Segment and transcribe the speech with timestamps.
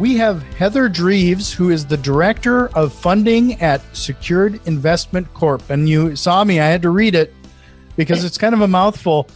[0.00, 5.68] We have Heather Dreves, who is the Director of Funding at Secured Investment Corp.
[5.68, 7.34] And you saw me, I had to read it
[7.96, 9.28] because it's kind of a mouthful.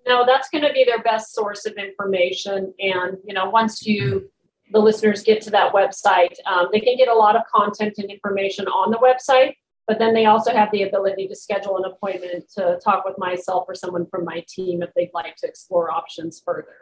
[0.06, 2.72] No, that's going to be their best source of information.
[2.78, 4.30] And you know, once you
[4.72, 8.08] the listeners get to that website, um, they can get a lot of content and
[8.08, 9.54] information on the website
[9.90, 13.64] but then they also have the ability to schedule an appointment to talk with myself
[13.66, 16.76] or someone from my team if they'd like to explore options further.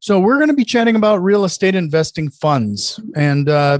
[0.00, 3.78] So we're going to be chatting about real estate investing funds, and uh,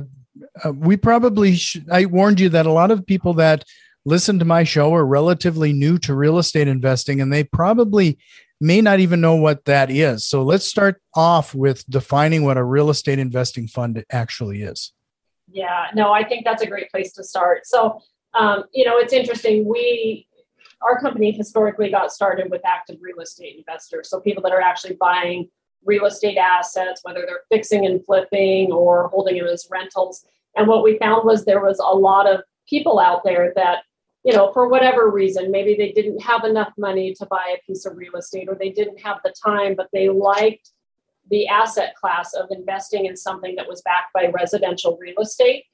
[0.64, 3.64] uh, we probably sh- I warned you that a lot of people that
[4.04, 8.18] listen to my show are relatively new to real estate investing, and they probably
[8.60, 10.26] may not even know what that is.
[10.26, 14.92] So let's start off with defining what a real estate investing fund actually is.
[15.50, 17.66] Yeah, no, I think that's a great place to start.
[17.66, 18.00] So
[18.34, 19.68] um, you know, it's interesting.
[19.68, 20.26] We,
[20.80, 24.08] our company historically got started with active real estate investors.
[24.08, 25.48] So people that are actually buying
[25.84, 30.24] real estate assets, whether they're fixing and flipping or holding them as rentals.
[30.56, 33.84] And what we found was there was a lot of people out there that,
[34.24, 37.84] you know, for whatever reason, maybe they didn't have enough money to buy a piece
[37.86, 40.70] of real estate or they didn't have the time, but they liked
[41.30, 45.64] the asset class of investing in something that was backed by residential real estate.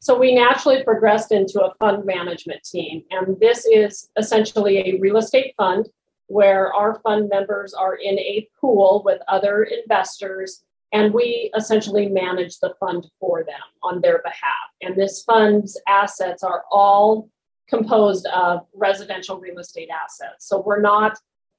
[0.00, 3.04] So we naturally progressed into a fund management team.
[3.10, 5.88] And this is essentially a real estate fund
[6.26, 12.58] where our fund members are in a pool with other investors and we essentially manage
[12.58, 14.70] the fund for them on their behalf.
[14.82, 17.30] And this fund's assets are all
[17.68, 20.48] composed of residential real estate assets.
[20.48, 21.16] So we're not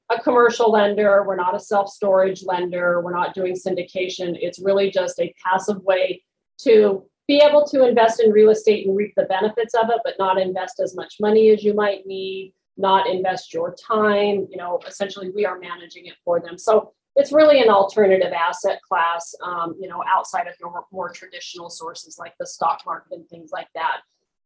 [0.10, 4.38] a commercial lender, we're not a self storage lender, we're not doing syndication.
[4.40, 6.24] It's really just a passive way
[6.60, 10.16] to be able to invest in real estate and reap the benefits of it, but
[10.20, 14.48] not invest as much money as you might need, not invest your time.
[14.50, 16.58] You know, essentially, we are managing it for them.
[16.58, 21.70] So it's really an alternative asset class, um, you know, outside of your more traditional
[21.70, 24.02] sources like the stock market and things like that.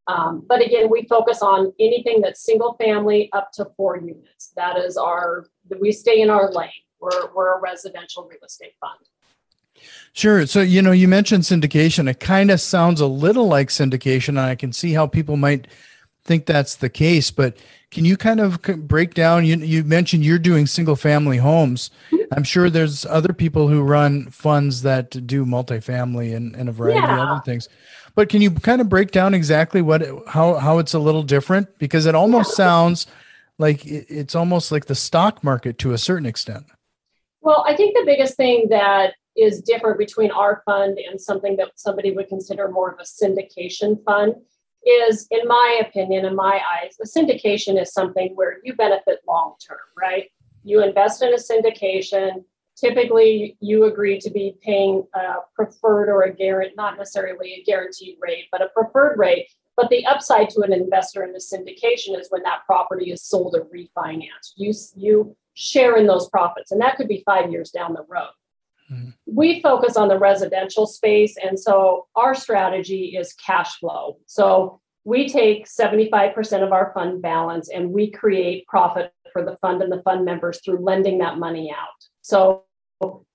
[0.08, 4.54] Um, but again, we focus on anything that's single family up to four units.
[4.56, 5.48] That is our,
[5.82, 6.70] we stay in our lane.
[7.00, 9.00] We're, we're a residential real estate fund.
[10.14, 10.48] Sure.
[10.48, 12.10] So, you know, you mentioned syndication.
[12.10, 15.68] It kind of sounds a little like syndication, and I can see how people might
[16.24, 17.30] think that's the case.
[17.30, 17.58] But
[17.92, 19.46] can you kind of break down?
[19.46, 21.92] You, you mentioned you're doing single family homes.
[22.32, 27.00] I'm sure there's other people who run funds that do multifamily and, and a variety
[27.00, 27.14] yeah.
[27.14, 27.70] of other things.
[28.18, 31.78] But can you kind of break down exactly what how how it's a little different?
[31.78, 33.06] Because it almost sounds
[33.60, 36.66] like it's almost like the stock market to a certain extent.
[37.42, 41.74] Well, I think the biggest thing that is different between our fund and something that
[41.76, 44.34] somebody would consider more of a syndication fund
[44.84, 49.54] is, in my opinion, in my eyes, a syndication is something where you benefit long
[49.64, 50.32] term, right?
[50.64, 52.46] You invest in a syndication.
[52.80, 58.18] Typically, you agree to be paying a preferred or a guarantee, not necessarily a guaranteed
[58.22, 59.50] rate, but a preferred rate.
[59.76, 63.56] But the upside to an investor in the syndication is when that property is sold
[63.56, 64.54] or refinanced.
[64.56, 68.30] You, you share in those profits, and that could be five years down the road.
[68.92, 69.10] Mm-hmm.
[69.26, 71.36] We focus on the residential space.
[71.38, 74.18] And so our strategy is cash flow.
[74.26, 79.82] So we take 75% of our fund balance and we create profit for the fund
[79.82, 81.88] and the fund members through lending that money out.
[82.22, 82.64] So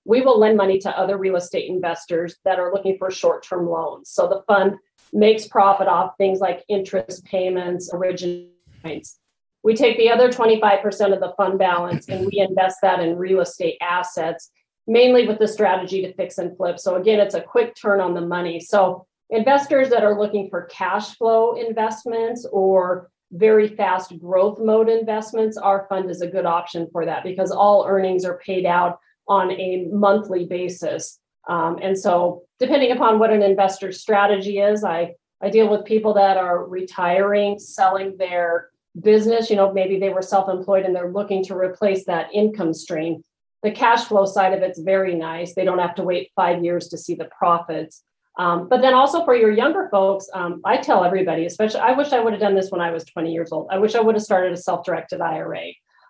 [0.05, 3.67] we will lend money to other real estate investors that are looking for short term
[3.67, 4.09] loans.
[4.09, 4.77] So the fund
[5.11, 8.47] makes profit off things like interest payments, original
[8.83, 9.19] points.
[9.63, 13.39] We take the other 25% of the fund balance and we invest that in real
[13.39, 14.51] estate assets,
[14.87, 16.79] mainly with the strategy to fix and flip.
[16.79, 18.59] So again, it's a quick turn on the money.
[18.59, 25.57] So investors that are looking for cash flow investments or very fast growth mode investments,
[25.57, 29.51] our fund is a good option for that because all earnings are paid out on
[29.51, 31.19] a monthly basis.
[31.47, 36.13] Um, and so, depending upon what an investor's strategy is, I, I deal with people
[36.13, 39.49] that are retiring, selling their business.
[39.49, 43.23] You know, maybe they were self employed and they're looking to replace that income stream.
[43.61, 45.53] The cash flow side of it's very nice.
[45.53, 48.03] They don't have to wait five years to see the profits.
[48.37, 52.13] Um, but then also for your younger folks, um, I tell everybody, especially, I wish
[52.13, 53.67] I would have done this when I was 20 years old.
[53.69, 55.65] I wish I would have started a self directed IRA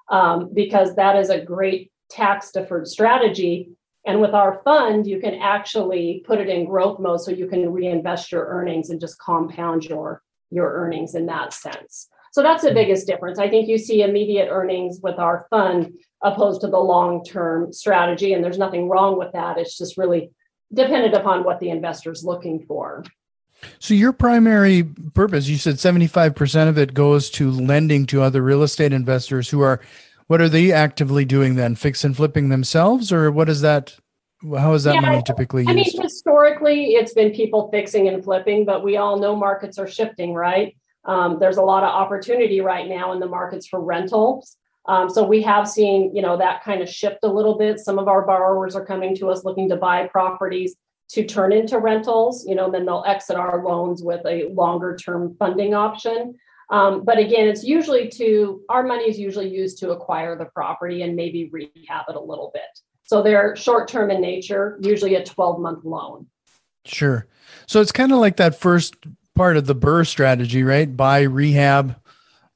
[0.09, 3.69] um, because that is a great tax deferred strategy.
[4.06, 7.71] And with our fund, you can actually put it in growth mode so you can
[7.71, 10.21] reinvest your earnings and just compound your,
[10.51, 12.10] your earnings in that sense.
[12.33, 12.75] So that's the hmm.
[12.75, 13.39] biggest difference.
[13.39, 18.33] I think you see immediate earnings with our fund opposed to the long term strategy.
[18.33, 19.57] And there's nothing wrong with that.
[19.57, 20.31] It's just really
[20.74, 23.04] dependent upon what the investor's looking for.
[23.80, 24.83] So your primary
[25.13, 29.62] purpose, you said 75% of it goes to lending to other real estate investors who
[29.62, 29.80] are
[30.27, 31.75] what are they actively doing then?
[31.75, 33.97] Fix and flipping themselves or what is that
[34.57, 35.93] how is that yeah, money typically I used?
[35.93, 40.33] mean historically it's been people fixing and flipping, but we all know markets are shifting,
[40.33, 40.75] right?
[41.05, 44.57] Um, there's a lot of opportunity right now in the markets for rentals.
[44.85, 47.79] Um, so we have seen, you know, that kind of shift a little bit.
[47.79, 50.75] Some of our borrowers are coming to us looking to buy properties
[51.09, 52.45] to turn into rentals.
[52.45, 56.35] You know, and then they'll exit our loans with a longer term funding option.
[56.73, 61.03] Um, but again, it's usually to our money is usually used to acquire the property
[61.03, 62.63] and maybe rehab it a little bit.
[63.03, 66.25] So they're short term in nature, usually a 12 month loan.
[66.83, 67.27] Sure.
[67.67, 68.95] So it's kind of like that first
[69.35, 70.97] part of the BRRRR strategy, right?
[70.97, 71.95] Buy, rehab,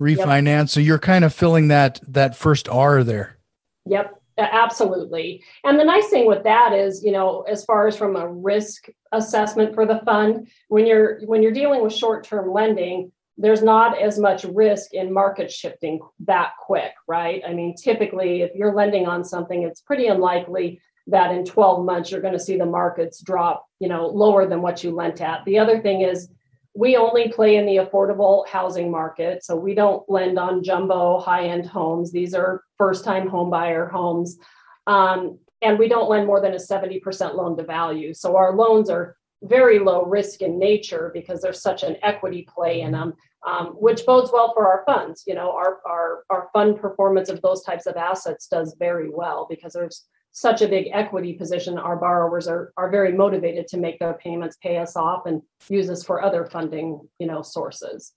[0.02, 0.62] refinance.
[0.62, 0.70] Yep.
[0.70, 3.38] So you're kind of filling that that first R there.
[3.86, 5.44] Yep, absolutely.
[5.64, 8.90] And the nice thing with that is, you know, as far as from a risk
[9.12, 14.18] assessment for the fund, when you're when you're dealing with short-term lending, there's not as
[14.18, 17.42] much risk in market shifting that quick, right?
[17.48, 22.12] I mean, typically if you're lending on something, it's pretty unlikely that in 12 months
[22.12, 25.46] you're going to see the markets drop, you know, lower than what you lent at.
[25.46, 26.30] The other thing is
[26.76, 29.44] we only play in the affordable housing market.
[29.44, 32.12] So we don't lend on jumbo high end homes.
[32.12, 34.38] These are first time home buyer homes.
[34.86, 38.14] Um, and we don't lend more than a 70% loan to value.
[38.14, 42.82] So our loans are very low risk in nature because there's such an equity play
[42.82, 43.14] in them,
[43.46, 45.24] um, which bodes well for our funds.
[45.28, 49.46] You know, our, our, our fund performance of those types of assets does very well
[49.50, 50.08] because there's
[50.38, 54.56] such a big equity position, our borrowers are, are very motivated to make their payments,
[54.62, 58.14] pay us off, and use us for other funding, you know, sources.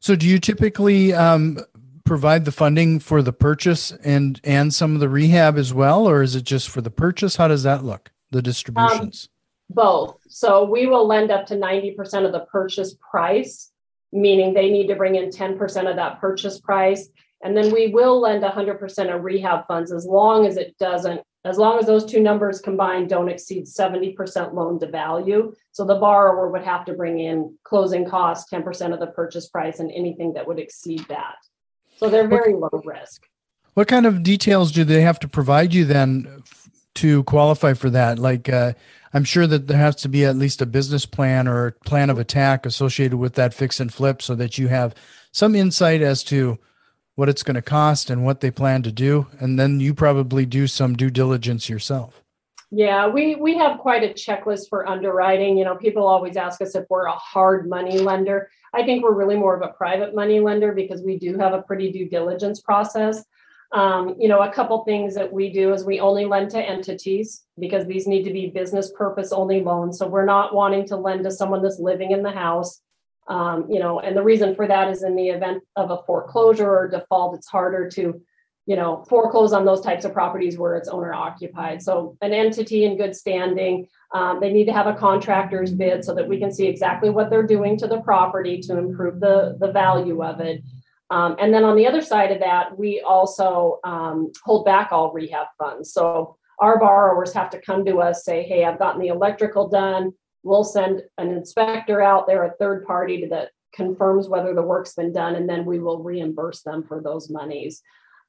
[0.00, 1.58] So, do you typically um,
[2.04, 6.22] provide the funding for the purchase and and some of the rehab as well, or
[6.22, 7.36] is it just for the purchase?
[7.36, 8.12] How does that look?
[8.30, 9.28] The distributions.
[9.28, 10.20] Um, both.
[10.28, 13.70] So we will lend up to ninety percent of the purchase price,
[14.12, 17.08] meaning they need to bring in ten percent of that purchase price.
[17.44, 21.58] And then we will lend 100% of rehab funds as long as it doesn't as
[21.58, 25.52] long as those two numbers combined don't exceed 70% loan to value.
[25.72, 29.80] So the borrower would have to bring in closing costs, 10% of the purchase price,
[29.80, 31.34] and anything that would exceed that.
[31.96, 33.26] So they're very low risk.
[33.74, 36.42] What kind of details do they have to provide you then
[36.96, 38.18] to qualify for that?
[38.18, 38.72] Like, uh,
[39.14, 42.18] I'm sure that there has to be at least a business plan or plan of
[42.18, 44.94] attack associated with that fix and flip so that you have
[45.32, 46.58] some insight as to
[47.14, 49.26] what it's going to cost and what they plan to do.
[49.38, 52.22] And then you probably do some due diligence yourself.
[52.74, 55.58] Yeah we we have quite a checklist for underwriting.
[55.58, 58.48] You know people always ask us if we're a hard money lender.
[58.72, 61.60] I think we're really more of a private money lender because we do have a
[61.60, 63.22] pretty due diligence process
[63.72, 67.44] um, you know a couple things that we do is we only lend to entities
[67.58, 71.24] because these need to be business purpose only loans so we're not wanting to lend
[71.24, 72.82] to someone that's living in the house
[73.28, 76.68] um, you know, and the reason for that is in the event of a foreclosure
[76.68, 78.20] or default, it's harder to,
[78.66, 81.82] you know, foreclose on those types of properties where it's owner occupied.
[81.82, 86.14] So an entity in good standing, um, they need to have a contractor's bid so
[86.14, 89.70] that we can see exactly what they're doing to the property to improve the, the
[89.70, 90.62] value of it.
[91.12, 95.12] Um, and then on the other side of that, we also um, hold back all
[95.12, 95.92] rehab funds.
[95.92, 100.12] So our borrowers have to come to us, say, hey, I've gotten the electrical done.
[100.42, 105.12] We'll send an inspector out there, a third party that confirms whether the work's been
[105.12, 107.82] done, and then we will reimburse them for those monies.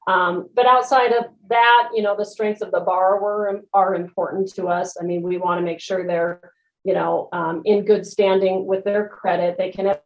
[0.06, 4.66] Um, but outside of that, you know, the strengths of the borrower are important to
[4.66, 4.98] us.
[5.00, 6.52] I mean, we want to make sure they're,
[6.84, 9.56] you know, um, in good standing with their credit.
[9.56, 10.00] They can have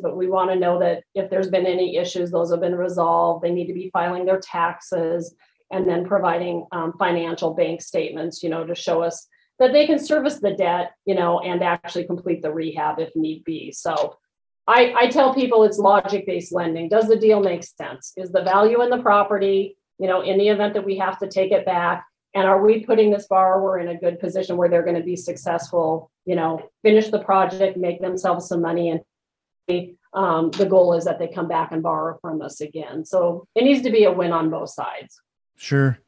[0.00, 3.42] but we want to know that if there's been any issues, those have been resolved.
[3.42, 5.34] They need to be filing their taxes
[5.70, 9.26] and then providing um, financial bank statements, you know, to show us
[9.58, 13.42] that they can service the debt, you know, and actually complete the rehab if need
[13.44, 13.72] be.
[13.72, 14.16] So
[14.66, 16.88] I, I tell people it's logic based lending.
[16.88, 18.12] Does the deal make sense?
[18.16, 21.28] Is the value in the property, you know, in the event that we have to
[21.28, 22.04] take it back?
[22.34, 25.16] And are we putting this borrower in a good position where they're going to be
[25.16, 29.00] successful, you know, finish the project, make themselves some money, and
[30.14, 33.04] um, the goal is that they come back and borrow from us again.
[33.04, 35.20] So it needs to be a win on both sides.
[35.56, 35.98] Sure.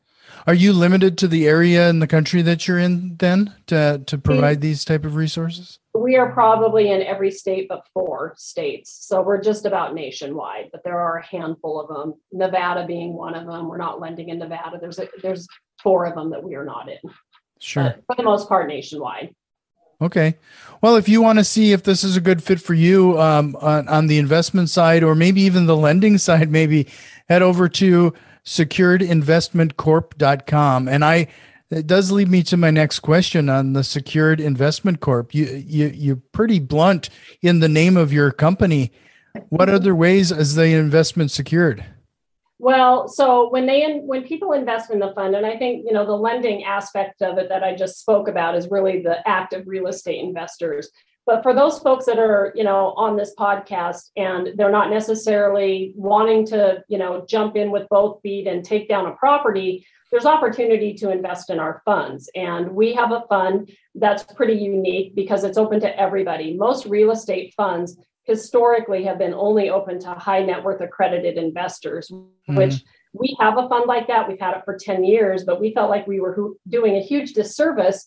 [0.46, 4.18] Are you limited to the area in the country that you're in then to, to
[4.18, 5.78] provide these type of resources?
[5.92, 8.96] We are probably in every state but four states.
[9.06, 13.34] So we're just about nationwide, but there are a handful of them, Nevada being one
[13.34, 13.68] of them.
[13.68, 14.78] We're not lending in Nevada.
[14.80, 15.48] There's a, there's
[15.82, 17.10] four of them that we are not in.
[17.58, 17.82] Sure.
[17.82, 19.34] But for the most part, nationwide.
[20.00, 20.36] Okay.
[20.82, 23.54] Well, if you want to see if this is a good fit for you um,
[23.60, 26.88] on, on the investment side or maybe even the lending side, maybe
[27.28, 28.14] head over to
[28.44, 30.88] securedinvestmentcorp.com.
[30.88, 31.28] And I,
[31.70, 35.34] it does lead me to my next question on the Secured Investment Corp.
[35.34, 37.10] You, you, you're pretty blunt
[37.42, 38.92] in the name of your company.
[39.50, 41.84] What other ways is the investment secured?
[42.60, 46.04] Well, so when they when people invest in the fund, and I think you know
[46.04, 49.86] the lending aspect of it that I just spoke about is really the active real
[49.86, 50.90] estate investors.
[51.24, 55.94] But for those folks that are, you know, on this podcast and they're not necessarily
[55.96, 60.26] wanting to, you know, jump in with both feet and take down a property, there's
[60.26, 62.28] opportunity to invest in our funds.
[62.34, 66.56] And we have a fund that's pretty unique because it's open to everybody.
[66.56, 72.10] Most real estate funds historically have been only open to high net worth accredited investors,
[72.10, 72.56] mm-hmm.
[72.56, 74.28] which we have a fund like that.
[74.28, 77.32] We've had it for 10 years, but we felt like we were doing a huge
[77.32, 78.06] disservice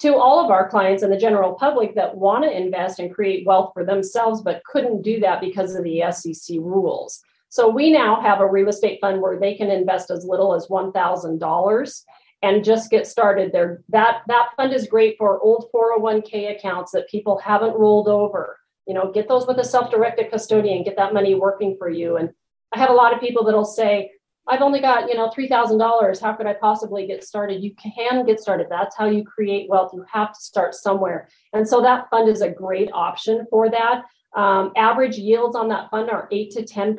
[0.00, 3.46] to all of our clients and the general public that want to invest and create
[3.46, 7.22] wealth for themselves, but couldn't do that because of the SEC rules.
[7.48, 10.66] So we now have a real estate fund where they can invest as little as
[10.66, 12.02] $1,000
[12.42, 13.82] and just get started there.
[13.90, 18.58] That, that fund is great for old 401k accounts that people haven't rolled over.
[18.86, 22.16] You know, get those with a self-directed custodian, get that money working for you.
[22.16, 22.30] And
[22.72, 24.10] I have a lot of people that'll say,
[24.46, 26.20] I've only got, you know, $3,000.
[26.20, 27.62] How could I possibly get started?
[27.62, 28.66] You can get started.
[28.68, 29.92] That's how you create wealth.
[29.94, 31.28] You have to start somewhere.
[31.54, 34.02] And so that fund is a great option for that.
[34.36, 36.98] Um, average yields on that fund are 8 to 10%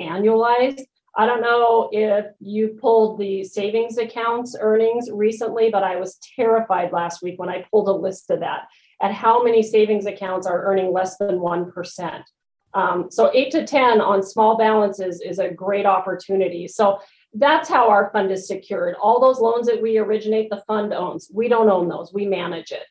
[0.00, 0.80] annualized.
[1.16, 6.92] I don't know if you pulled the savings accounts earnings recently, but I was terrified
[6.92, 8.68] last week when I pulled a list of that
[9.00, 12.22] at how many savings accounts are earning less than 1%.
[12.72, 16.68] Um, so eight to 10 on small balances is a great opportunity.
[16.68, 17.00] So
[17.34, 18.96] that's how our fund is secured.
[19.00, 21.30] All those loans that we originate, the fund owns.
[21.32, 22.84] We don't own those, we manage it.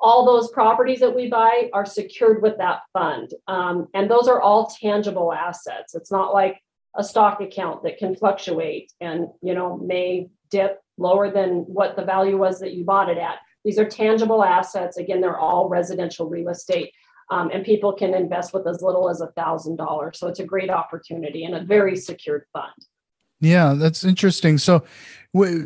[0.00, 3.32] All those properties that we buy are secured with that fund.
[3.46, 5.94] Um, and those are all tangible assets.
[5.94, 6.60] It's not like
[6.96, 12.04] a stock account that can fluctuate and you know may dip lower than what the
[12.04, 13.38] value was that you bought it at.
[13.64, 14.96] These are tangible assets.
[14.96, 16.92] Again, they're all residential real estate
[17.32, 20.18] um, and people can invest with as little as a thousand dollars.
[20.18, 22.72] So it's a great opportunity and a very secured fund.
[23.40, 24.58] Yeah, that's interesting.
[24.58, 24.84] So,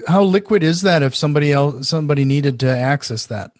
[0.06, 3.50] how liquid is that if somebody else somebody needed to access that?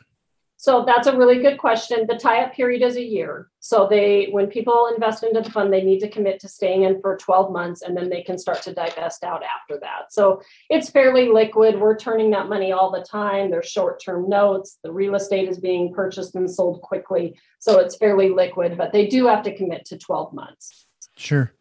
[0.67, 2.09] So that's a really good question.
[2.09, 3.51] The tie-up period is a year.
[3.61, 7.01] So they, when people invest into the fund, they need to commit to staying in
[7.01, 10.11] for 12 months, and then they can start to divest out after that.
[10.13, 11.79] So it's fairly liquid.
[11.79, 13.49] We're turning that money all the time.
[13.49, 14.81] There's short-term notes.
[14.83, 18.77] The real estate is being purchased and sold quickly, so it's fairly liquid.
[18.77, 20.87] But they do have to commit to 12 months.
[21.15, 21.53] Sure.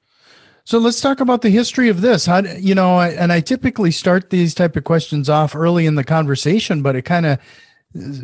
[0.63, 2.25] So let's talk about the history of this.
[2.25, 6.03] How you know, and I typically start these type of questions off early in the
[6.03, 7.37] conversation, but it kind of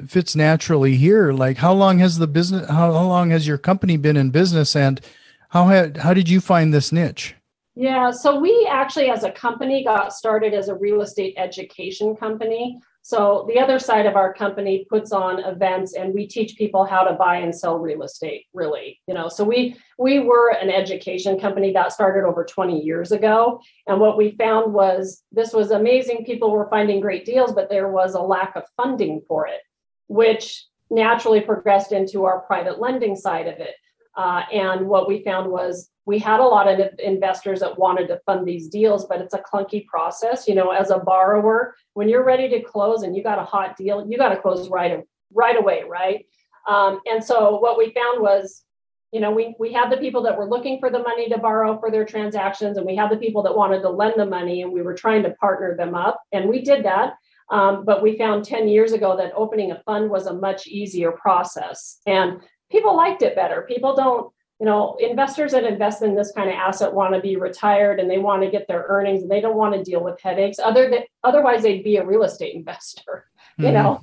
[0.07, 1.31] fits naturally here.
[1.31, 2.67] Like, how long has the business?
[2.69, 5.01] How, how long has your company been in business, and
[5.49, 7.35] how had how did you find this niche?
[7.75, 12.79] Yeah, so we actually, as a company, got started as a real estate education company.
[13.03, 17.03] So the other side of our company puts on events and we teach people how
[17.03, 19.27] to buy and sell real estate really you know?
[19.27, 23.61] So we we were an education company that started over 20 years ago.
[23.87, 26.25] And what we found was this was amazing.
[26.25, 29.61] People were finding great deals but there was a lack of funding for it
[30.07, 33.75] which naturally progressed into our private lending side of it
[34.15, 38.19] uh, and what we found was we had a lot of investors that wanted to
[38.25, 40.47] fund these deals, but it's a clunky process.
[40.47, 43.77] You know, as a borrower, when you're ready to close and you got a hot
[43.77, 45.03] deal, you got to close right
[45.33, 46.25] right away, right?
[46.67, 48.63] Um, and so what we found was,
[49.11, 51.79] you know, we we had the people that were looking for the money to borrow
[51.79, 54.71] for their transactions, and we had the people that wanted to lend the money, and
[54.71, 57.13] we were trying to partner them up, and we did that.
[57.49, 61.11] Um, but we found 10 years ago that opening a fund was a much easier
[61.11, 62.41] process, and
[62.71, 63.63] people liked it better.
[63.67, 67.35] People don't you know, investors that invest in this kind of asset want to be
[67.35, 70.21] retired and they want to get their earnings and they don't want to deal with
[70.21, 70.59] headaches.
[70.59, 73.25] Other than otherwise, they'd be a real estate investor,
[73.57, 73.73] you mm-hmm.
[73.73, 74.01] know.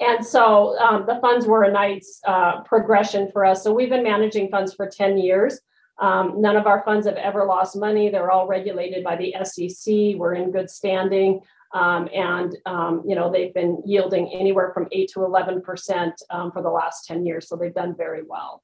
[0.00, 3.62] And so um, the funds were a nice uh, progression for us.
[3.62, 5.60] So we've been managing funds for 10 years.
[6.00, 8.08] Um, none of our funds have ever lost money.
[8.08, 10.16] They're all regulated by the SEC.
[10.16, 11.40] We're in good standing.
[11.72, 16.50] Um, and um, you know they've been yielding anywhere from 8 to 11 percent um,
[16.50, 18.62] for the last 10 years so they've done very well.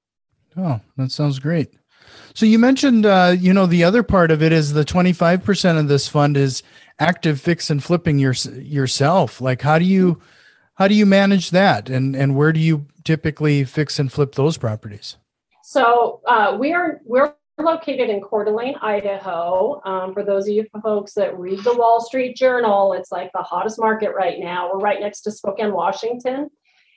[0.57, 1.73] Oh that sounds great.
[2.35, 5.79] So you mentioned uh, you know the other part of it is the 25 percent
[5.79, 6.63] of this fund is
[6.99, 9.41] active fix and flipping your, yourself.
[9.41, 10.21] Like how do you
[10.75, 11.89] how do you manage that?
[11.89, 15.17] And and where do you typically fix and flip those properties?
[15.63, 17.35] So uh, we are we're
[17.65, 19.81] located in Coeur d'Alene, Idaho.
[19.85, 23.43] Um, for those of you folks that read the Wall Street Journal, it's like the
[23.43, 24.71] hottest market right now.
[24.71, 26.51] We're right next to Spokane, Washington.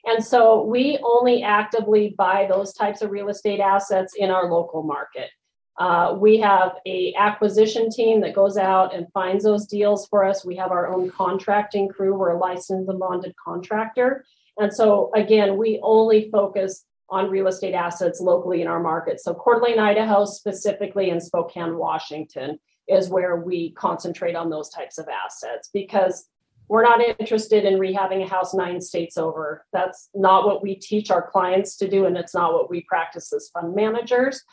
[0.06, 4.84] And so we only actively buy those types of real estate assets in our local
[4.84, 5.30] market.
[5.78, 10.44] Uh, we have a acquisition team that goes out and finds those deals for us.
[10.44, 12.18] We have our own contracting crew.
[12.18, 14.26] We're a licensed and bonded contractor.
[14.58, 19.20] And so again, we only focus on real estate assets locally in our market.
[19.20, 24.98] So Coeur d'Alene, Idaho, specifically in Spokane, Washington, is where we concentrate on those types
[24.98, 26.28] of assets because
[26.68, 29.66] we're not interested in rehabbing a house nine states over.
[29.74, 33.34] That's not what we teach our clients to do, and it's not what we practice
[33.34, 34.44] as fund managers.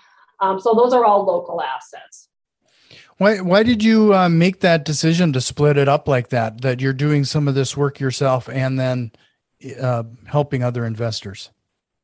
[0.41, 2.29] Um, so those are all local assets.
[3.19, 6.63] Why why did you uh, make that decision to split it up like that?
[6.63, 9.13] That you're doing some of this work yourself and then
[9.81, 11.51] uh, helping other investors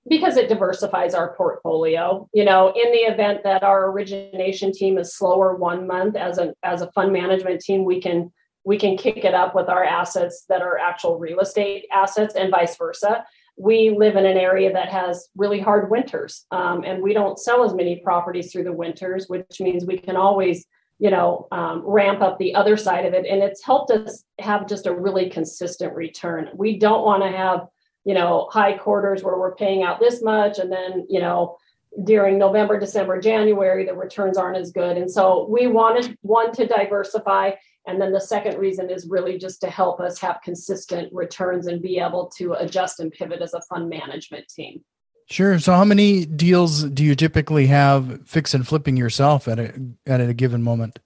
[0.08, 5.14] because it diversifies our portfolio you know in the event that our origination team is
[5.14, 8.30] slower one month as a as a fund management team we can
[8.64, 12.50] we can kick it up with our assets that are actual real estate assets and
[12.50, 13.24] vice versa.
[13.56, 17.64] We live in an area that has really hard winters um, and we don't sell
[17.64, 20.66] as many properties through the winters which means we can always
[20.98, 23.26] you know um, ramp up the other side of it.
[23.26, 26.48] And it's helped us have just a really consistent return.
[26.54, 27.66] We don't want to have
[28.04, 30.58] you know, high quarters where we're paying out this much.
[30.58, 31.58] And then, you know,
[32.04, 34.96] during November, December, January, the returns aren't as good.
[34.96, 37.52] And so we wanted one to diversify.
[37.86, 41.82] And then the second reason is really just to help us have consistent returns and
[41.82, 44.84] be able to adjust and pivot as a fund management team.
[45.28, 45.58] Sure.
[45.58, 49.72] So how many deals do you typically have fix and flipping yourself at a
[50.06, 50.98] at a given moment?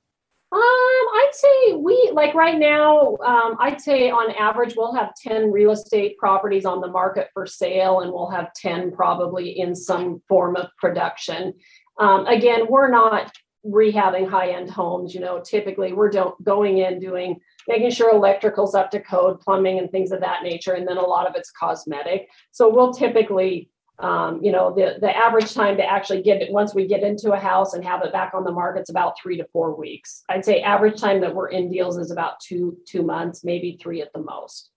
[1.74, 6.64] We like right now, um, I'd say on average, we'll have 10 real estate properties
[6.64, 11.54] on the market for sale, and we'll have 10 probably in some form of production.
[11.98, 13.32] Um, again, we're not
[13.66, 15.14] rehabbing high end homes.
[15.14, 19.78] You know, typically we're do- going in doing making sure electrical's up to code, plumbing,
[19.78, 22.28] and things of that nature, and then a lot of it's cosmetic.
[22.52, 26.74] So we'll typically um, you know the the average time to actually get it once
[26.74, 29.36] we get into a house and have it back on the market is about three
[29.38, 30.22] to four weeks.
[30.28, 34.02] I'd say average time that we're in deals is about two two months maybe three
[34.02, 34.70] at the most.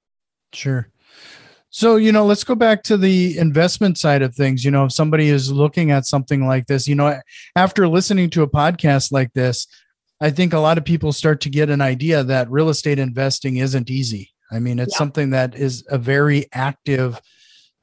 [0.54, 0.90] Sure.
[1.70, 4.64] So you know let's go back to the investment side of things.
[4.64, 7.20] You know if somebody is looking at something like this you know
[7.58, 9.68] after listening to a podcast like this
[10.22, 13.58] i think a lot of people start to get an idea that real estate investing
[13.58, 14.32] isn't easy.
[14.50, 14.98] I mean it's yeah.
[14.98, 17.22] something that is a very active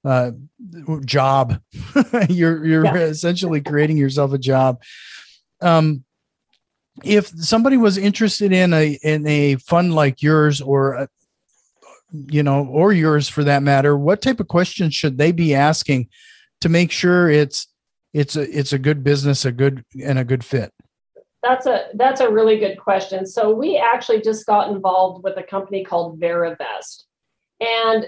[0.07, 0.31] uh,
[1.05, 1.61] job.
[2.29, 2.97] you're you're yeah.
[2.97, 4.81] essentially creating yourself a job.
[5.61, 6.05] Um,
[7.05, 11.07] if somebody was interested in a in a fund like yours or a, uh,
[12.13, 16.09] you know or yours for that matter, what type of questions should they be asking
[16.61, 17.67] to make sure it's
[18.15, 20.73] it's a it's a good business, a good and a good fit?
[21.43, 23.27] That's a that's a really good question.
[23.27, 27.05] So we actually just got involved with a company called Verivest.
[27.61, 28.07] And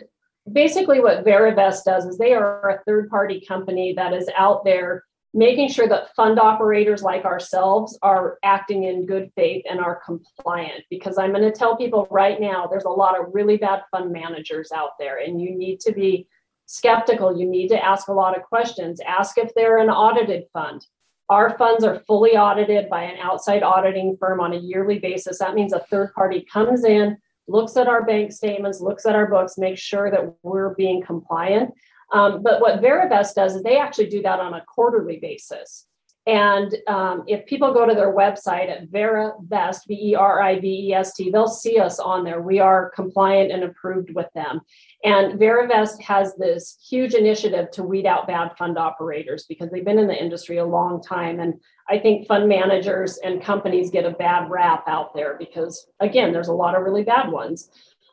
[0.53, 5.05] basically what Verivest does is they are a third party company that is out there
[5.35, 10.83] making sure that fund operators like ourselves are acting in good faith and are compliant.
[10.91, 14.13] Because i'm going to tell people right now there's a lot of really bad fund
[14.13, 16.27] managers out there and you need to be
[16.69, 17.37] skeptical.
[17.37, 19.01] You need to ask a lot of questions.
[19.01, 20.87] Ask if they're an audited fund.
[21.31, 25.39] Our funds are fully audited by an outside auditing firm on a yearly basis.
[25.39, 27.17] That means a third party comes in
[27.49, 31.75] looks at our bank statements, looks at our books, makes sure that we're being compliant.
[32.13, 35.87] Um, but what Verivest does is they actually do that on a quarterly basis.
[36.29, 40.89] And um, if people go to their website at Verivest, V E R I V
[40.89, 42.43] E S T, they'll see us on there.
[42.43, 44.61] We are compliant and approved with them.
[45.05, 49.99] And Verivest has this huge initiative to weed out bad fund operators because they've been
[49.99, 51.41] in the industry a long time.
[51.41, 51.55] And
[51.89, 56.49] I think fund managers and companies get a bad rap out there because, again, there's
[56.49, 57.71] a lot of really bad ones.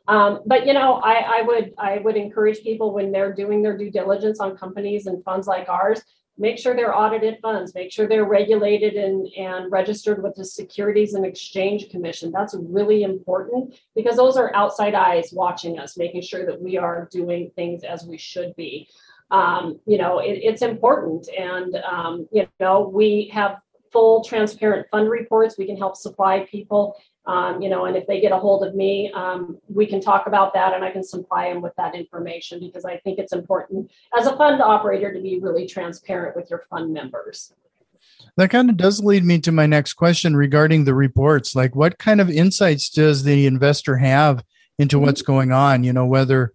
[0.08, 3.76] Um, but you know, I, I would I would encourage people when they're doing their
[3.76, 6.00] due diligence on companies and funds like ours
[6.38, 11.14] make sure they're audited funds, make sure they're regulated and, and registered with the Securities
[11.14, 12.30] and Exchange Commission.
[12.30, 17.08] That's really important because those are outside eyes watching us, making sure that we are
[17.10, 18.88] doing things as we should be.
[19.30, 21.28] Um, you know, it, it's important.
[21.36, 23.58] And, um, you know, we have
[23.92, 25.56] full transparent fund reports.
[25.58, 28.74] We can help supply people um, you know, and if they get a hold of
[28.74, 32.60] me, um, we can talk about that and I can supply them with that information
[32.60, 36.64] because I think it's important as a fund operator to be really transparent with your
[36.70, 37.52] fund members.
[38.36, 41.56] That kind of does lead me to my next question regarding the reports.
[41.56, 44.44] Like, what kind of insights does the investor have
[44.78, 45.32] into what's mm-hmm.
[45.32, 45.84] going on?
[45.84, 46.52] You know, whether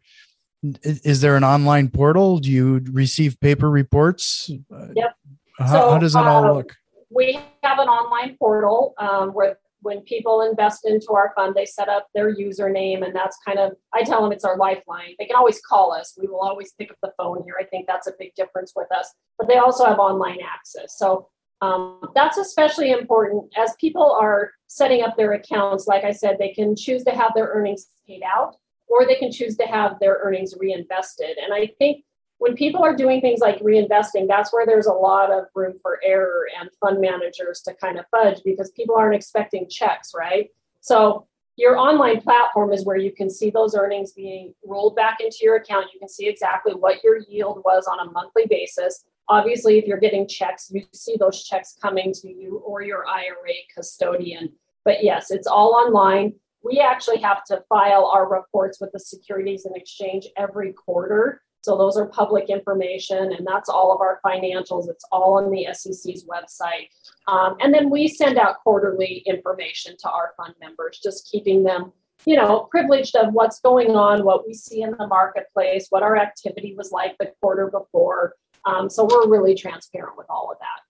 [0.84, 2.38] is there an online portal?
[2.38, 4.50] Do you receive paper reports?
[4.50, 5.16] Yep.
[5.58, 6.76] How, so, how does that all uh, look?
[7.10, 11.90] We have an online portal um, where when people invest into our fund, they set
[11.90, 15.16] up their username, and that's kind of, I tell them it's our lifeline.
[15.18, 16.18] They can always call us.
[16.20, 17.56] We will always pick up the phone here.
[17.60, 19.14] I think that's a big difference with us.
[19.38, 20.98] But they also have online access.
[20.98, 21.30] So
[21.62, 25.88] um, that's especially important as people are setting up their accounts.
[25.88, 28.56] Like I said, they can choose to have their earnings paid out
[28.88, 31.38] or they can choose to have their earnings reinvested.
[31.38, 32.04] And I think
[32.42, 36.00] when people are doing things like reinvesting, that's where there's a lot of room for
[36.04, 40.50] error and fund managers to kind of fudge because people aren't expecting checks, right?
[40.80, 45.38] So your online platform is where you can see those earnings being rolled back into
[45.44, 45.94] your account.
[45.94, 49.06] You can see exactly what your yield was on a monthly basis.
[49.28, 53.54] Obviously, if you're getting checks, you see those checks coming to you or your IRA
[53.72, 54.52] custodian.
[54.84, 56.34] But yes, it's all online.
[56.64, 61.44] We actually have to file our reports with the Securities and Exchange every quarter.
[61.62, 64.90] So those are public information, and that's all of our financials.
[64.90, 66.90] It's all on the SEC's website.
[67.28, 71.94] Um, and then we send out quarterly information to our fund members, just keeping them,
[72.26, 76.18] you know, privileged of what's going on, what we see in the marketplace, what our
[76.18, 78.36] activity was like the quarter before.
[78.66, 80.82] Um, so we're really transparent with all of that.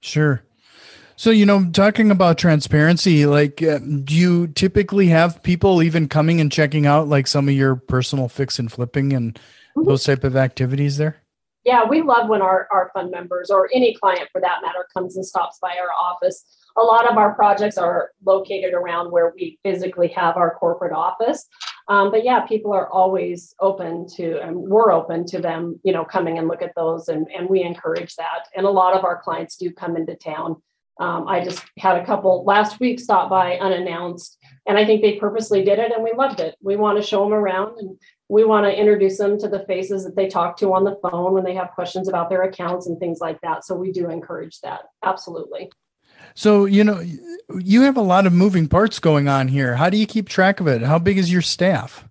[0.00, 0.42] Sure.
[1.14, 6.40] So, you know, talking about transparency, like, uh, do you typically have people even coming
[6.40, 9.36] and checking out like some of your personal fix and flipping and
[9.76, 9.88] mm-hmm.
[9.88, 11.22] those type of activities there?
[11.64, 15.16] Yeah, we love when our, our fund members or any client for that matter comes
[15.16, 16.44] and stops by our office.
[16.78, 21.46] A lot of our projects are located around where we physically have our corporate office.
[21.88, 26.04] Um, but yeah, people are always open to, and we're open to them, you know,
[26.04, 28.46] coming and look at those, and, and we encourage that.
[28.56, 30.56] And a lot of our clients do come into town.
[31.00, 35.16] Um, I just had a couple last week stop by unannounced, and I think they
[35.16, 36.56] purposely did it, and we loved it.
[36.62, 40.04] We want to show them around and we want to introduce them to the faces
[40.04, 42.98] that they talk to on the phone when they have questions about their accounts and
[42.98, 43.64] things like that.
[43.64, 44.82] So we do encourage that.
[45.02, 45.70] Absolutely.
[46.34, 47.02] So, you know,
[47.58, 49.76] you have a lot of moving parts going on here.
[49.76, 50.82] How do you keep track of it?
[50.82, 52.06] How big is your staff?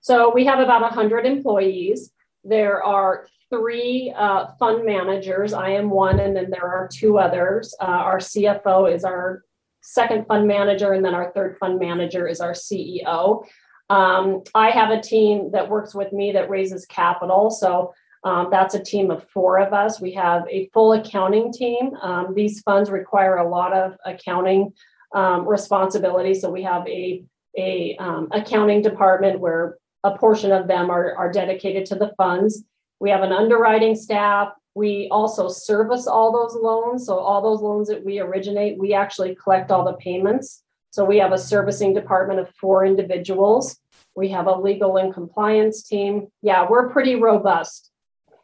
[0.00, 2.12] So, we have about 100 employees.
[2.44, 5.52] There are three uh, fund managers.
[5.52, 7.74] I am one, and then there are two others.
[7.80, 9.42] Uh, our CFO is our
[9.82, 13.44] second fund manager, and then our third fund manager is our CEO.
[13.88, 17.50] Um, I have a team that works with me that raises capital.
[17.50, 17.94] So
[18.24, 20.00] um, that's a team of four of us.
[20.00, 21.94] We have a full accounting team.
[22.02, 24.72] Um, these funds require a lot of accounting
[25.14, 26.34] um, responsibility.
[26.34, 27.22] So we have a,
[27.56, 32.64] a um, accounting department where a portion of them are, are dedicated to the funds.
[32.98, 34.48] We have an underwriting staff.
[34.74, 37.06] We also service all those loans.
[37.06, 40.62] So all those loans that we originate, we actually collect all the payments.
[40.96, 43.78] So we have a servicing department of four individuals.
[44.14, 46.28] We have a legal and compliance team.
[46.40, 47.90] Yeah, we're pretty robust.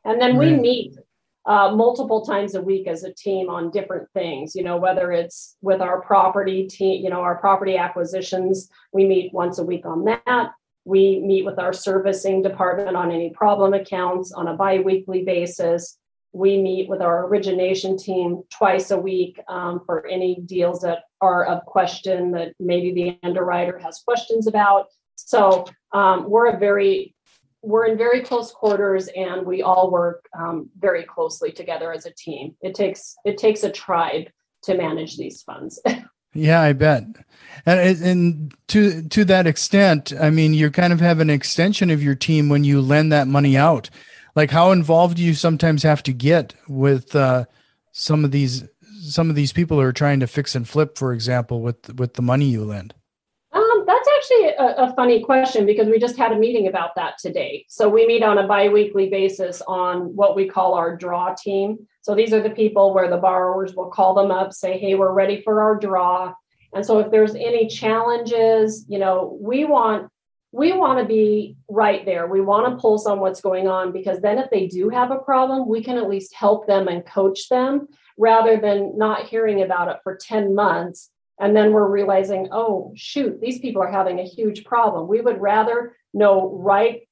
[0.04, 0.94] And then we meet
[1.46, 5.56] uh, multiple times a week as a team on different things, you know, whether it's
[5.62, 10.04] with our property team, you know, our property acquisitions, we meet once a week on
[10.04, 10.50] that.
[10.84, 15.96] We meet with our servicing department on any problem accounts on a bi weekly basis.
[16.32, 21.44] We meet with our origination team twice a week um, for any deals that are
[21.44, 24.86] of question that maybe the underwriter has questions about.
[25.14, 27.14] So um, we're a very
[27.62, 32.10] we're in very close quarters and we all work um, very closely together as a
[32.10, 32.56] team.
[32.60, 34.28] It takes it takes a tribe
[34.64, 35.80] to manage these funds.
[36.34, 37.04] yeah, I bet.
[37.64, 42.02] And and to to that extent, I mean, you kind of have an extension of
[42.02, 43.90] your team when you lend that money out
[44.34, 47.44] like how involved do you sometimes have to get with uh,
[47.92, 48.64] some of these
[49.00, 52.14] some of these people who are trying to fix and flip for example with with
[52.14, 52.94] the money you lend?
[53.52, 57.18] Um, that's actually a, a funny question because we just had a meeting about that
[57.18, 57.66] today.
[57.68, 61.86] So we meet on a biweekly basis on what we call our draw team.
[62.00, 65.12] So these are the people where the borrowers will call them up say hey we're
[65.12, 66.32] ready for our draw.
[66.74, 70.08] And so if there's any challenges you know we want
[70.52, 72.26] we want to be right there.
[72.26, 75.18] We want to pulse on what's going on because then if they do have a
[75.18, 77.88] problem, we can at least help them and coach them
[78.18, 81.10] rather than not hearing about it for 10 months.
[81.40, 85.08] And then we're realizing, oh, shoot, these people are having a huge problem.
[85.08, 87.08] We would rather know right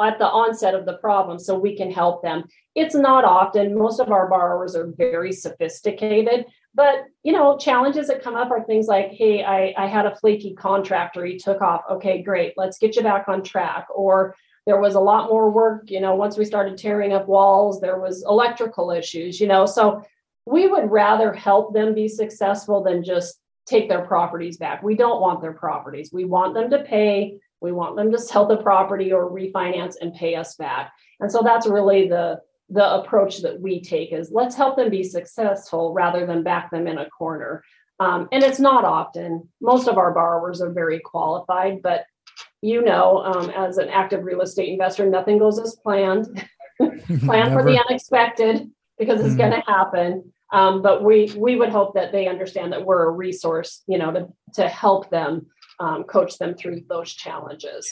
[0.00, 2.44] at the onset of the problem so we can help them.
[2.74, 8.22] It's not often, most of our borrowers are very sophisticated, but you know, challenges that
[8.22, 11.82] come up are things like, hey, I, I had a flaky contractor, he took off.
[11.90, 13.86] Okay, great, let's get you back on track.
[13.94, 14.34] Or
[14.66, 17.98] there was a lot more work, you know, once we started tearing up walls, there
[17.98, 19.66] was electrical issues, you know.
[19.66, 20.02] So
[20.46, 24.82] we would rather help them be successful than just take their properties back.
[24.82, 26.10] We don't want their properties.
[26.12, 30.14] We want them to pay we want them to sell the property or refinance and
[30.14, 30.92] pay us back.
[31.18, 35.02] And so that's really the the approach that we take is let's help them be
[35.02, 37.62] successful rather than back them in a corner.
[38.00, 39.48] Um, and it's not often.
[39.60, 42.06] Most of our borrowers are very qualified, but
[42.62, 46.26] you know, um, as an active real estate investor, nothing goes as planned.
[46.78, 49.36] Plan for the unexpected because it's mm-hmm.
[49.36, 50.32] going to happen.
[50.52, 54.12] Um, but we we would hope that they understand that we're a resource, you know,
[54.12, 55.46] to to help them
[55.78, 57.88] um, coach them through those challenges.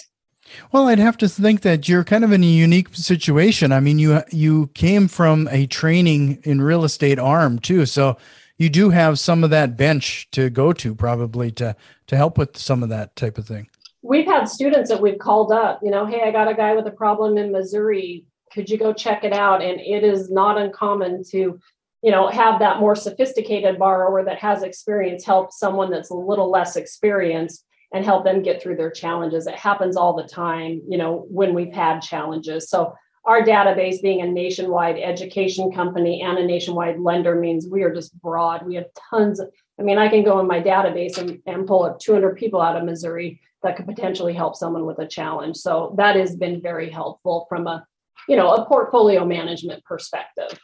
[0.73, 3.73] Well, I'd have to think that you're kind of in a unique situation.
[3.73, 8.17] I mean, you you came from a training in real estate arm too, so
[8.59, 11.77] you do have some of that bench to go to probably to
[12.09, 13.69] to help with some of that type of thing.
[14.03, 16.87] We've had students that we've called up, you know, hey, I got a guy with
[16.87, 18.25] a problem in Missouri.
[18.53, 19.63] Could you go check it out?
[19.63, 21.61] And it is not uncommon to
[22.03, 26.51] you know have that more sophisticated borrower that has experience help someone that's a little
[26.51, 29.47] less experienced and help them get through their challenges.
[29.47, 32.69] It happens all the time, you know, when we've had challenges.
[32.69, 37.95] So our database being a nationwide education company and a nationwide lender means we are
[37.95, 38.67] just broad.
[38.67, 41.85] We have tons of, I mean, I can go in my database and, and pull
[41.85, 45.57] up 200 people out of Missouri that could potentially help someone with a challenge.
[45.57, 47.87] So that has been very helpful from a,
[48.29, 50.59] you know, a portfolio management perspective.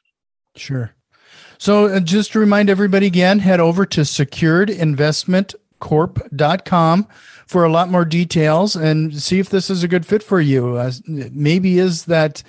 [0.57, 0.95] Sure.
[1.59, 7.07] So uh, just to remind everybody again, head over to Secured Investment corp.com
[7.47, 10.77] for a lot more details and see if this is a good fit for you.
[10.77, 12.43] Uh, maybe is that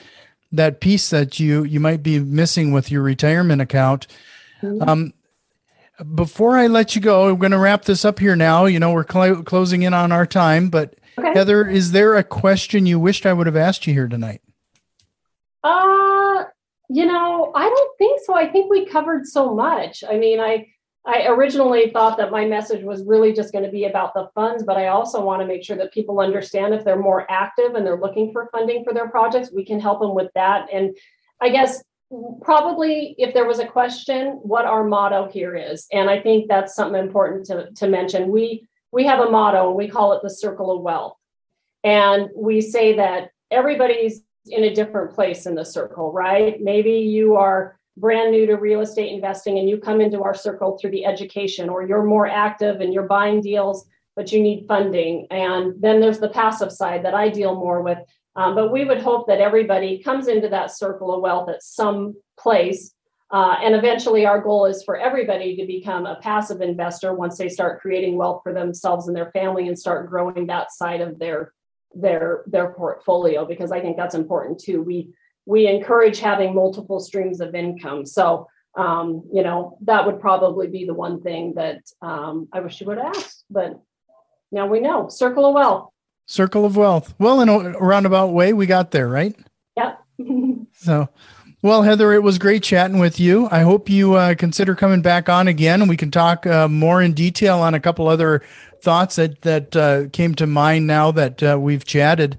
[0.52, 4.08] that piece that you you might be missing with your retirement account.
[4.62, 4.90] Mm-hmm.
[4.90, 5.14] Um,
[6.16, 8.66] before I let you go, I'm going to wrap this up here now.
[8.66, 11.34] You know, we're cl- closing in on our time, but okay.
[11.34, 14.42] Heather, is there a question you wished I would have asked you here tonight?
[15.64, 16.46] Uh,
[16.90, 18.34] you know, I don't think so.
[18.34, 20.04] I think we covered so much.
[20.10, 20.68] I mean, I
[21.06, 24.64] I originally thought that my message was really just going to be about the funds,
[24.64, 27.86] but I also want to make sure that people understand if they're more active and
[27.86, 30.68] they're looking for funding for their projects, we can help them with that.
[30.72, 30.96] And
[31.42, 31.82] I guess
[32.42, 35.88] probably if there was a question, what our motto here is.
[35.92, 38.32] And I think that's something important to, to mention.
[38.32, 41.16] We we have a motto and we call it the circle of wealth.
[41.84, 46.60] And we say that everybody's in a different place in the circle, right?
[46.60, 50.78] Maybe you are brand new to real estate investing and you come into our circle
[50.78, 53.86] through the education or you're more active and you're buying deals
[54.20, 55.26] but you need funding.
[55.32, 58.00] And then there's the passive side that i deal more with.
[58.36, 62.16] Um, but we would hope that everybody comes into that circle of wealth at some
[62.38, 62.94] place.
[63.32, 67.48] Uh, and eventually our goal is for everybody to become a passive investor once they
[67.48, 71.54] start creating wealth for themselves and their family and start growing that side of their
[71.96, 74.82] their their portfolio because i think that's important too.
[74.82, 75.14] We
[75.50, 78.06] we encourage having multiple streams of income.
[78.06, 82.80] So, um, you know, that would probably be the one thing that um, I wish
[82.80, 83.82] you would have asked, but
[84.52, 85.10] now we know.
[85.10, 85.90] Circle of wealth.
[86.28, 87.16] Circle of wealth.
[87.18, 89.36] Well, in a roundabout way, we got there, right?
[89.76, 90.00] Yep.
[90.74, 91.10] so,
[91.64, 93.48] well, Heather, it was great chatting with you.
[93.50, 97.14] I hope you uh, consider coming back on again, we can talk uh, more in
[97.14, 98.44] detail on a couple other
[98.84, 102.38] thoughts that that uh, came to mind now that uh, we've chatted.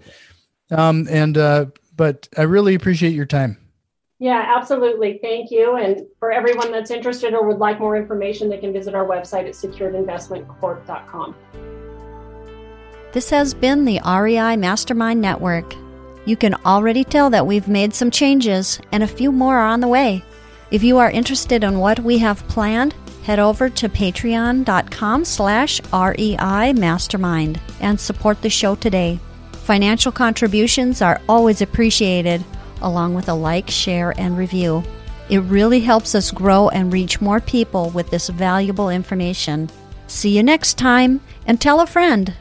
[0.71, 1.67] Um, and uh,
[2.01, 3.59] but I really appreciate your time.
[4.19, 5.19] Yeah, absolutely.
[5.21, 5.77] Thank you.
[5.77, 9.47] And for everyone that's interested or would like more information, they can visit our website
[9.47, 11.35] at securedinvestmentcorp.com.
[13.13, 15.75] This has been the REI Mastermind Network.
[16.25, 19.81] You can already tell that we've made some changes and a few more are on
[19.81, 20.25] the way.
[20.71, 26.73] If you are interested in what we have planned, head over to patreon.com slash REI
[26.73, 29.21] Mastermind and support the show today.
[29.63, 32.45] Financial contributions are always appreciated,
[32.83, 34.83] along with a like, share, and review.
[35.29, 39.71] It really helps us grow and reach more people with this valuable information.
[40.09, 42.35] See you next time, and tell a friend.